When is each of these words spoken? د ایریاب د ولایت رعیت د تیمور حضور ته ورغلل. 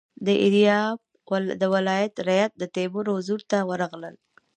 د 0.25 0.27
ایریاب 0.43 0.97
د 1.61 1.63
ولایت 1.75 2.13
رعیت 2.27 2.51
د 2.57 2.63
تیمور 2.75 3.05
حضور 3.15 3.41
ته 3.49 3.57
ورغلل. 3.69 4.15